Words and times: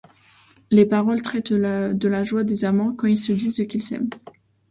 Les 0.71 0.87
paroles 0.87 1.21
traitent 1.21 1.53
de 1.53 2.07
la 2.07 2.23
joie 2.23 2.43
des 2.43 2.65
amants 2.65 2.95
quand 2.95 3.05
ils 3.05 3.19
se 3.19 3.33
disent 3.33 3.67
qu'ils 3.69 3.83
s'aiment. 3.83 4.09